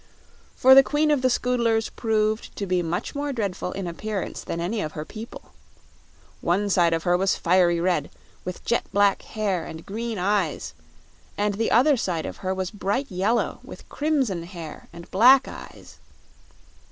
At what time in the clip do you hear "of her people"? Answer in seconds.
4.81-5.51